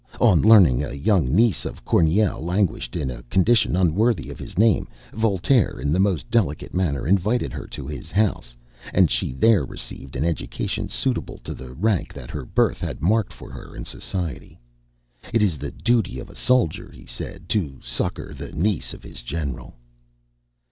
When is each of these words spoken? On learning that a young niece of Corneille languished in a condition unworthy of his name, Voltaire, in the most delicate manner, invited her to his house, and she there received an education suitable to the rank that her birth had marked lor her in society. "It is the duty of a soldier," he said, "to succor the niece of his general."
On 0.19 0.41
learning 0.41 0.79
that 0.79 0.93
a 0.93 0.97
young 0.97 1.31
niece 1.31 1.63
of 1.63 1.85
Corneille 1.85 2.41
languished 2.43 2.95
in 2.95 3.11
a 3.11 3.21
condition 3.29 3.75
unworthy 3.75 4.31
of 4.31 4.39
his 4.39 4.57
name, 4.57 4.87
Voltaire, 5.13 5.79
in 5.79 5.91
the 5.93 5.99
most 5.99 6.27
delicate 6.31 6.73
manner, 6.73 7.05
invited 7.05 7.53
her 7.53 7.67
to 7.67 7.85
his 7.85 8.09
house, 8.09 8.55
and 8.95 9.11
she 9.11 9.31
there 9.31 9.63
received 9.63 10.15
an 10.15 10.23
education 10.23 10.89
suitable 10.89 11.37
to 11.43 11.53
the 11.53 11.71
rank 11.75 12.15
that 12.15 12.31
her 12.31 12.45
birth 12.45 12.81
had 12.81 12.99
marked 12.99 13.39
lor 13.39 13.51
her 13.51 13.75
in 13.75 13.85
society. 13.85 14.57
"It 15.31 15.43
is 15.43 15.59
the 15.59 15.69
duty 15.69 16.17
of 16.19 16.31
a 16.31 16.35
soldier," 16.35 16.89
he 16.91 17.05
said, 17.05 17.47
"to 17.49 17.77
succor 17.83 18.33
the 18.33 18.51
niece 18.53 18.95
of 18.95 19.03
his 19.03 19.21
general." 19.21 19.75